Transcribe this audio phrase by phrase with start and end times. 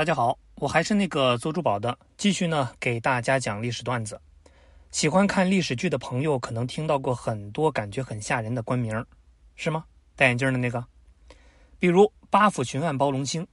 [0.00, 4.18] 大家好，我还是那个做珠宝的，继续呢给大家讲历史段子。
[4.90, 9.04] 喜欢看历史剧的朋友可能听到过很多感觉很吓人的官名，
[9.56, 9.84] 是吗？
[10.16, 10.82] 戴眼镜的那个，
[11.78, 13.46] 比如八府巡按包龙星，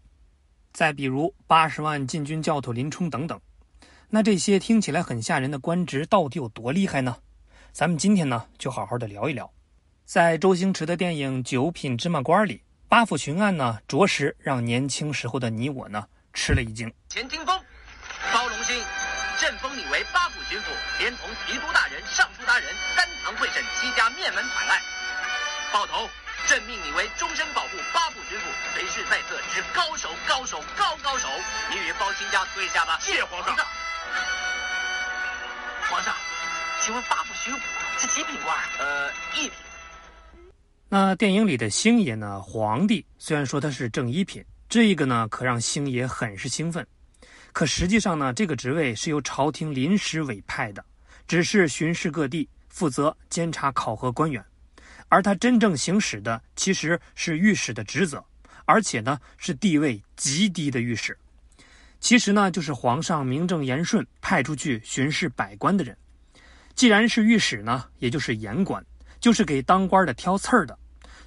[0.71, 3.38] 再比如八十万禁军教头林冲等等。
[4.09, 7.18] 那这些听起来很吓人的官职到底有多厉害呢？
[7.73, 9.51] 咱们今天呢就好好的聊一聊。
[10.06, 16.86] 在周星驰的电影《九品芝麻官》里，八府巡按呢，着实让年轻时候的你我呢吃了一惊。
[17.09, 17.59] 钱听风，
[18.32, 18.79] 包龙星。
[19.39, 20.65] 朕封你为八府巡抚，
[21.00, 24.79] 连同提督大人、尚书大人三堂会审七家面门惨案。
[25.71, 26.09] 报头，
[26.47, 31.28] 朕命你为终身保护八府巡抚，随侍在侧之高手，高手，高高手。
[31.69, 32.97] 你与包青家退下吧。
[33.02, 33.56] 谢皇上。
[35.89, 36.16] 皇上，
[36.81, 37.59] 请问八府巡抚
[38.00, 38.58] 是几品官？
[38.80, 39.52] 呃，一品。
[40.90, 42.42] 那电影里的星爷呢？
[42.42, 46.86] 皇帝虽然说他是正一品，这个呢可让星爷很是兴奋。
[47.54, 50.84] 可实际上呢，这个职位是由朝廷临时委派的，
[51.28, 54.44] 只是巡视各地，负责监察考核官员。
[55.09, 58.24] 而他真正行使的其实是御史的职责，
[58.66, 61.18] 而且呢是地位极低的御史。
[62.00, 65.98] 其实呢就是皇上名正言顺派出去巡视百官的人。
[66.76, 68.86] 既然是御史呢，也就是言官，
[69.20, 70.78] 就是给当官的挑刺儿的。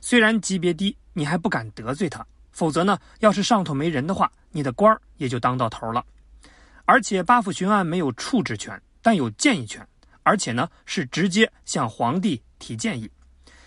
[0.01, 6.05] 虽然级别低，你还不敢得罪他，否则呢，要是上头没人的话，你的官儿也就当到头了。
[6.85, 9.87] 而且八府巡按没有处置权，但有建议权，
[10.25, 13.09] 而且呢是直接向皇帝提建议，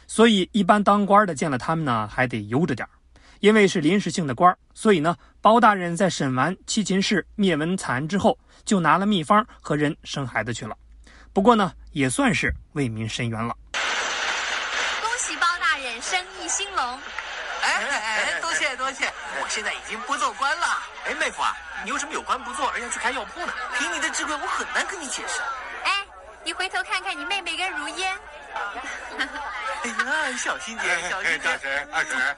[0.08, 2.92] 所以一般当官的见了他们呢还得悠着点儿
[3.40, 10.76] 因为是临时性的官儿所以呢包大人在审完七秦氏灭门惨案之后，就拿了秘方和人生孩子去了，
[11.32, 13.56] 不过呢也算是为民伸冤了。
[13.72, 17.00] 恭喜包大人生意兴隆。
[17.74, 19.12] 哎哎，多谢多谢，
[19.42, 20.84] 我现在已经不做官了。
[21.06, 23.54] 哎，妹夫啊，你为什么有官不做而要去开药铺呢？
[23.78, 25.42] 凭你的智慧，我很难跟你解释。
[25.84, 26.06] 哎，
[26.44, 28.18] 你回头看看你妹妹跟如烟。
[29.84, 31.42] 哎呀，小心点，小心点。
[31.42, 32.38] 大婶，二婶。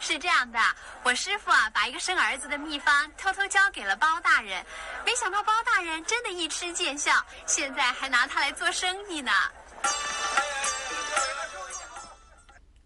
[0.00, 0.58] 是这样的，
[1.02, 4.64] 我师傅啊，把一个生儿子的秘方偷偷交给了包大人，
[5.04, 7.12] 没想到包大人真的一吃见效，
[7.46, 9.32] 现在还拿它来做生意呢。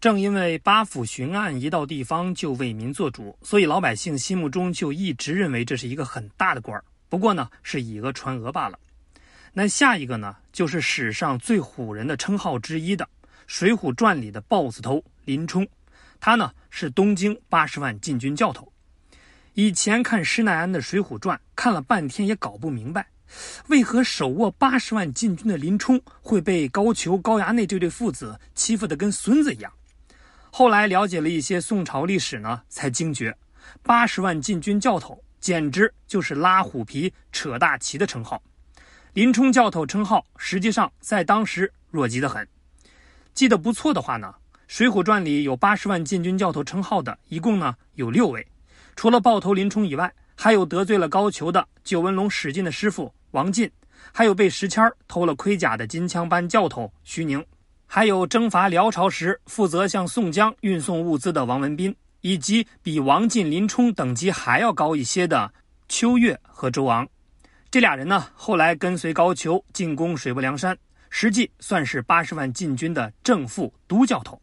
[0.05, 6.83] 正因为八府巡按一到地方就为民做主，所以老百姓心目中就一直认为这是一个很大的官儿。
[7.09, 8.77] 不过呢，是以讹传讹罢了。
[9.51, 13.03] 那下一个呢，就是史上最唬人的称号之一的
[13.47, 15.67] 《水浒传》里的豹子头林冲。
[16.19, 18.71] 他呢是东京八十万禁军教头。
[19.55, 23.07] 以前看施耐庵的《水浒传》，看了半天也搞不明白，
[23.69, 29.73] 为何手握八十万禁军的林冲会被高俅、高衙内这对父子欺负得跟孙子一样。
[30.57, 33.35] 后来了解了一些宋朝历史呢，才惊觉，
[33.83, 38.41] 八十万禁军教头简直就是拉虎皮、扯大旗的称号。
[39.11, 42.47] 林冲教头称号实际上在当时弱极的很。
[43.33, 44.33] 记得不错的话呢，
[44.65, 48.47] 《水浒传》里有八十万禁军教头称号的，一共呢有六位，
[48.95, 53.69] 除了豹头林冲以外，还有得罪了高俅的九纹龙史进的师傅王进，
[54.13, 57.45] 还有被石谦偷了盔甲的金枪班教头徐宁。
[57.95, 65.53] 还有征伐辽朝时负责向宋江运送物资的王文斌，以及比王进、林冲等级还要高一些的
[65.87, 67.07] 秋月和周昂，
[67.71, 70.77] 这俩人呢，后来跟随高俅进攻水泊梁山，
[71.09, 74.41] 实际算是八十万禁军的正副都教头。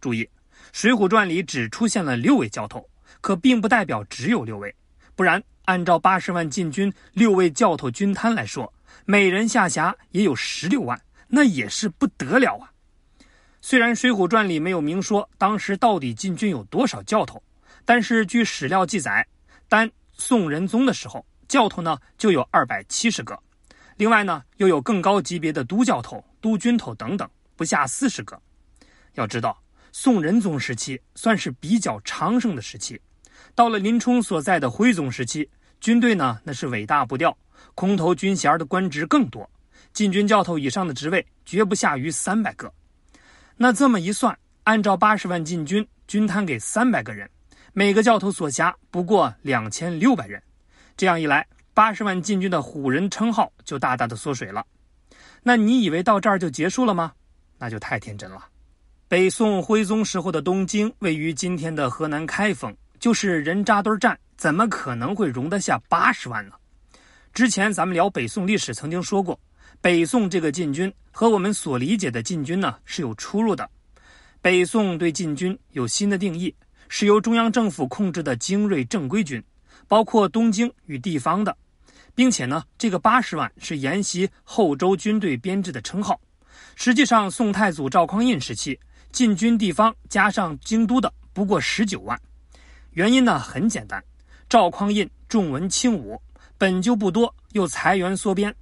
[0.00, 0.24] 注意，
[0.72, 2.84] 《水浒传》里只出现了六位教头，
[3.20, 4.74] 可并不代表只有六位，
[5.14, 12.72] 不然按照八十万禁军六位教头军摊来说，每人下辖也有十六万，那也是不得了啊！
[13.68, 17.42] 虽然《水浒传》里没有明说当时到底禁军有多少教头，
[17.84, 19.26] 但是据史料记载，
[19.68, 23.38] 单宋仁宗的时候，教头呢就有二百七十个，
[23.98, 28.40] 另外呢又有更高级别的都教头、都军头等等，不下四十个。
[29.16, 29.62] 要知道，
[29.92, 32.98] 宋仁宗时期算是比较昌盛的时期，
[33.54, 35.46] 到了林冲所在的徽宗时期，
[35.78, 37.36] 军队呢那是尾大不掉，
[37.74, 39.46] 空头军衔的官职更多，
[39.92, 42.72] 禁军教头以上的职位绝不下于三百个。
[43.60, 47.28] 那这么一算，按照八十万禁军均摊给三百个人，
[47.72, 50.40] 每个教头所辖不过两千六百人，
[50.96, 51.44] 这样一来，
[51.74, 54.64] 八十万禁军的虎人称号就大大的缩水了。
[55.42, 57.12] 那你以为到这儿就结束了吗？
[57.58, 58.46] 那就太天真了。
[59.08, 66.54] 北宋徽宗时候的东京位于今天的河南开封，就是人扎堆站，怎么可能会容得下八十万呢？
[67.34, 69.36] 之前咱们聊北宋历史曾经说过。
[69.80, 73.70] 北宋这个禁军和我们所理解的禁军呢是有出入的。
[74.42, 76.52] 北宋对禁军有新的定义，
[76.88, 79.42] 是由中央政府控制的精锐正规军，
[79.86, 81.56] 包括东京与地方的，
[82.12, 86.20] 并且呢，这个八十万是沿袭后周军队编制的称号。
[86.74, 88.78] 实际上，宋太祖赵匡胤时期
[89.12, 92.20] 禁军地方加上京都的不过十九万。
[92.90, 94.02] 原因呢很简单，
[94.48, 96.20] 赵匡胤重文轻武，
[96.56, 98.52] 本就不多，又裁员缩编。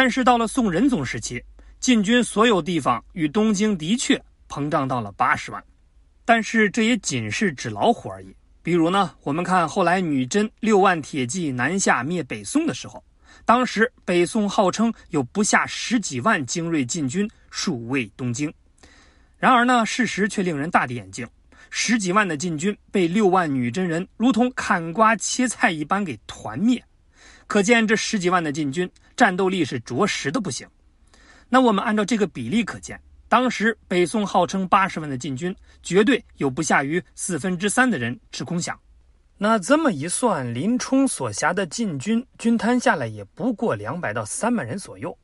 [0.00, 1.42] 但是到了宋仁宗时期，
[1.80, 4.16] 禁军所有地方与东京的确
[4.48, 5.60] 膨胀到了八十万。
[6.24, 8.32] 但是这也仅是纸老虎而已。
[8.62, 13.02] 比如呢，我们看后来女真六万铁骑南下灭北宋的时候，
[13.44, 18.54] 当时北宋号称有不下十几万精锐禁军戍卫东京。
[19.36, 21.28] 然而呢，事实却令人大跌眼镜。
[21.70, 26.80] 十几万的禁军被六万女真人如同砍瓜切菜一般给团灭，
[27.46, 30.68] 可见这十几万的禁军战斗力是着实的不行。
[31.48, 38.74] 那我们按照这个比例可见，当时北宋号称八十万的禁军，绝对有不下于四分之三的人吃空饷。
[39.38, 45.16] 那这么一算，林冲所辖的禁军均摊下来也不过两百到三万人左右。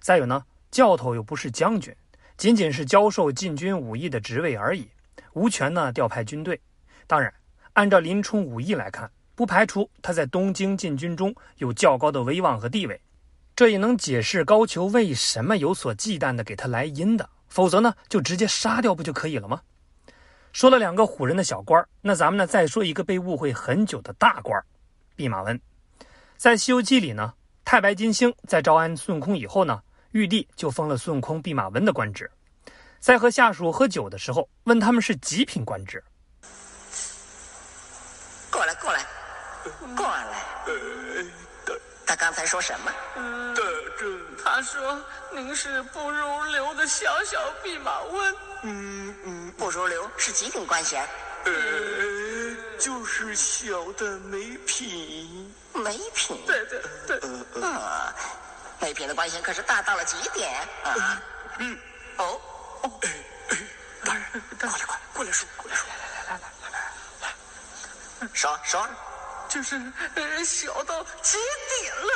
[0.00, 1.94] 再有呢，教头又不是将军，
[2.36, 4.88] 仅仅是教授禁军武艺的职位而已。
[5.32, 6.58] 无权呢调派军队，
[7.06, 7.32] 当然，
[7.72, 13.00] 按照林冲武艺来看，不排除他在东京禁军中有较高的威望和地位，
[13.54, 19.60] 这也能解释高俅为什么有所忌惮的给他来阴的，否则呢就直接杀掉不就可以了吗？
[20.52, 24.64] 说了两个唬人的小官儿那咱们呢再说一个被误会很久的大官儿
[25.14, 25.60] 弼马温。
[26.38, 32.30] 在《西游记》里呢，太白金星在招安孙悟空以后呢，玉帝就封了孙悟空弼马温的官职。
[33.00, 36.02] 在和下属喝酒的时候，问他们是几品官职。
[38.50, 39.04] 过来，过来，
[39.94, 40.44] 过来。
[42.06, 42.92] 他刚才说什么？
[44.44, 45.00] 他说
[45.32, 48.36] 您是不入流的小小弼马温。
[48.62, 51.06] 嗯嗯，不入流是几品官衔。
[51.44, 51.52] 呃，
[52.78, 55.52] 就是小的没品。
[55.74, 56.40] 没品？
[56.46, 57.62] 对对对。
[57.62, 58.14] 啊，
[58.80, 61.20] 没品的官衔可是大到了极点啊。
[61.58, 61.78] 嗯，
[62.18, 62.40] 哦。
[63.02, 63.10] 哎
[63.48, 63.58] 哎，
[64.04, 64.22] 大人，
[64.60, 66.78] 过来快，过来说，过来说，来来来来来
[67.20, 67.28] 来
[68.20, 68.88] 来，说说，
[69.56, 69.80] 就是
[70.16, 71.38] 呃小到极
[71.80, 72.12] 点了，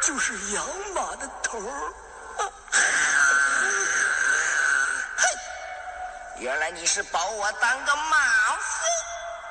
[0.00, 1.92] 就是养马的头儿。
[5.14, 5.28] 嘿，
[6.38, 8.86] 原来你是保我当个马夫？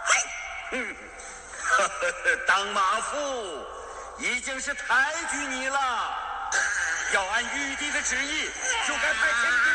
[0.05, 0.23] 嘿，
[0.71, 0.95] 嗯，
[2.47, 3.63] 当马夫
[4.17, 6.17] 已经是抬举你了。
[7.13, 8.49] 要按玉帝的旨意，
[8.87, 9.72] 就该派天兵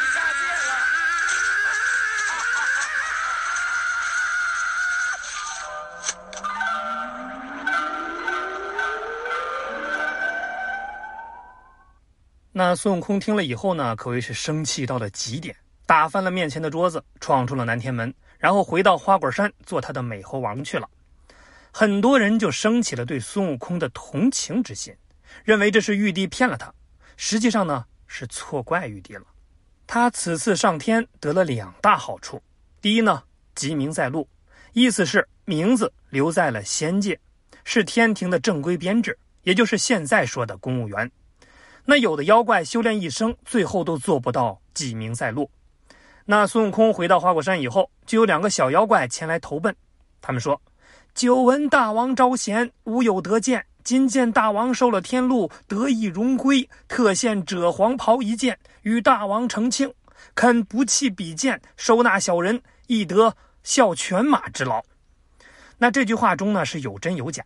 [12.58, 15.55] 那孙悟空听了以后呢，可谓是生气到了极点，
[15.87, 20.90] 打翻了面前的桌子，闯出了南天门，然后回到花果山做他的美猴王去了。
[21.70, 24.93] 很多人就升起了对孙悟空的同情之心，
[25.44, 26.75] 认为这是玉帝骗了他。
[27.16, 29.22] 实际上呢，是错怪玉帝了。
[29.87, 32.43] 他此次上天得了两大好处：
[32.81, 33.22] 第一呢，
[33.55, 34.28] 吉名在禄，
[34.72, 37.16] 意思是名字留在了仙界，
[37.62, 41.08] 是天庭的正规编制，也就是现在说的公务员。
[41.90, 45.51] 那有的妖怪修炼一生，最后都做不到吉名在禄。
[46.27, 49.74] 那孙悟空回到花果山以后，就有两个小妖怪前来投奔。
[50.20, 50.60] 他们说
[51.15, 59.91] ：“久闻大王招贤，无有得见。”今见大王受了天禄，得以荣归，特献赭黄袍一件，与大王成庆。
[60.34, 64.84] 肯不弃比剑，收纳小人，亦得效犬马之劳。
[65.79, 67.43] 那这句话中呢是有真有假。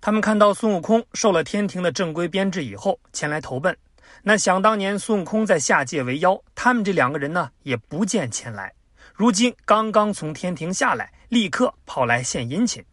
[0.00, 3.76] 他们看到孙悟空受了天庭的正规编制以后，前来投奔。
[4.22, 8.72] 那想当年孙悟空在下界为妖，他们这两个人呢也不见前来。
[9.14, 12.84] 如今刚刚从天庭下来，立刻跑来献殷勤。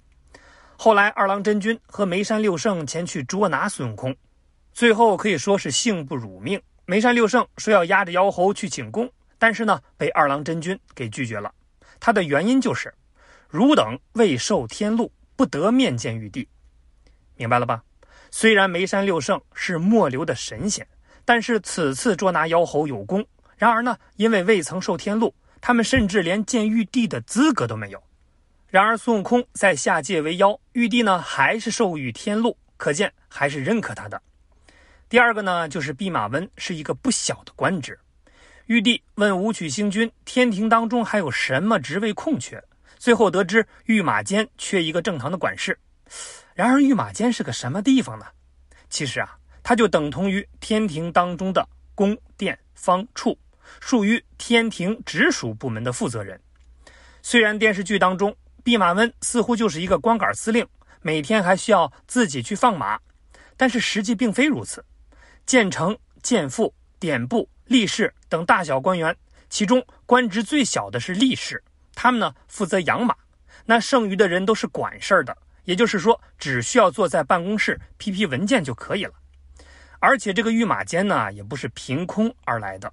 [0.76, 4.16] 后来，二郎真君和梅山六圣前去捉拿孙悟空，
[4.74, 6.62] 最后可以说是幸不辱命。
[6.86, 11.52] 梅山六圣说要押着妖猴去请功，但是呢，被二郎真君给拒绝了。
[12.00, 12.94] 他的原因就是，
[13.48, 16.48] 汝等未受天禄，不得面见玉帝。
[17.36, 17.84] 明白了吧？
[18.32, 20.86] 虽然梅山六圣是末流的神仙，
[21.24, 23.26] 但是此次捉拿妖猴有功。
[23.58, 28.04] 然而呢，因为未曾受天禄，他们甚至连见玉帝的资格都没有。
[28.68, 34.22] 然而，孙悟空在下界为妖，玉帝呢还是授予天禄，可见还是认可他的。
[35.08, 37.98] 第二个呢，就是弼马温是一个不小的官职。
[38.66, 42.62] 玉帝问武曲星君，天庭当中还有什么职位空缺？
[42.98, 45.78] 最后得知御马监缺一个正堂的管事。
[46.54, 48.26] 然而，御马监是个什么地方呢？
[48.90, 53.38] 其实啊，它就等同于天庭当中的宫殿方处，
[53.82, 56.40] 属于天庭直属部门的负责人。
[57.22, 60.66] 虽然电视剧当中，弼马温似乎就是一个光杆司令，
[61.02, 63.00] 每天还需要自己去放马，
[63.58, 64.86] 但是实际并非如此。
[65.46, 69.16] 建成、建副、典部、吏士等大小官员，
[69.50, 71.62] 其中官职最小的是吏士，
[71.94, 73.16] 他们呢负责养马，
[73.66, 79.14] 那剩余的人都是管事儿的，也就是说，只需要坐在办公室批批文件就可以了。
[80.00, 82.92] 而且这个御马监呢，也不是凭空而来的。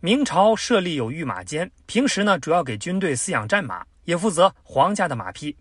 [0.00, 5.56] 明朝设立有御马监，平时呢主要给军队饲养战马，也负责皇家的马匹。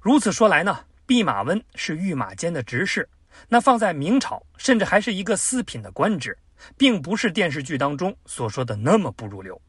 [0.00, 3.08] 如此说来呢，弼马温是御马监的执事，
[3.48, 6.36] 那放在明朝，甚至还是一个四品的官职，
[6.76, 9.60] 并不是电视剧当中所说的那么不入流。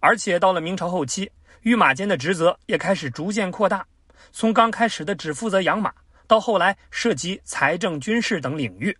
[0.00, 1.30] 而且到了明朝后期，
[1.62, 3.86] 御马监的职责也开始逐渐扩大，
[4.36, 5.92] 从刚开始的只负责养马，
[6.26, 8.98] 到后来涉及财政、军事等领域。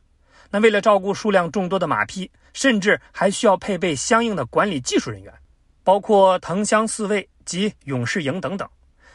[0.49, 5.35] 那为了照顾数量众多的马匹，甚至还需要配备相应的管理技术人员，
[5.83, 8.69] 包括藤乡四卫及勇士营等等。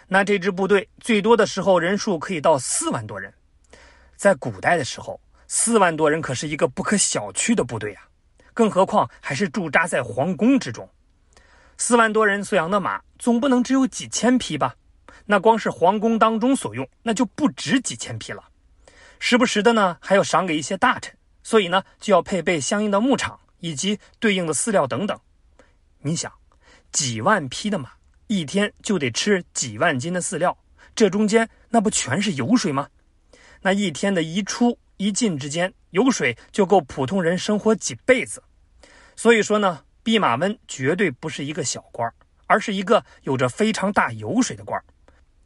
[0.09, 3.33] 那这支部队最多的时候人数可以到四万多人，
[4.17, 8.03] 在古代的时候，四万多人可是一个不可小觑的部队啊！
[8.53, 10.89] 更何况还是驻扎在皇宫之中，
[11.77, 14.75] 四万多人所养的马总不能只有几千匹吧？
[15.31, 18.45] 那光是皇宫当中所用，那就不止几千匹了。
[19.19, 21.15] 时不时的呢，还要赏给一些大臣。
[21.43, 25.19] 所以呢，就要配备相应的牧场以及对应的饲料等等。
[25.99, 26.33] 你想，
[26.91, 27.91] 几万匹的马
[28.25, 30.57] 一天就得吃几万斤的饲料，
[30.95, 32.89] 这中间那不全是油水吗？
[33.61, 38.41] 那一天的一出一进之间，油水就够普通人生活几辈子。
[39.15, 42.15] 所以说呢，弼马温绝对不是一个小官儿
[42.47, 44.83] 而是一个有着非常大油水的官儿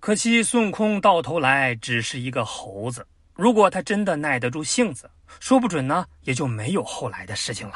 [0.05, 3.07] 可惜孙悟空到头来只是一个猴子。
[3.33, 7.75] 如果他真的耐得住性子，说不准呢，也就没有后来的事情了。